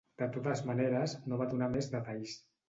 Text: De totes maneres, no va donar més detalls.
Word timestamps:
De 0.19 0.27
totes 0.37 0.63
maneres, 0.69 1.13
no 1.33 1.39
va 1.43 1.47
donar 1.53 1.69
més 1.77 1.91
detalls. 1.93 2.35